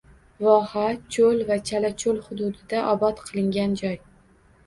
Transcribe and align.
Voha 0.43 0.85
choʻl 1.15 1.43
va 1.49 1.57
chalachoʻl 1.69 2.21
hududda 2.29 2.79
obod 2.93 3.23
qilingan 3.27 3.77
joy 3.83 3.95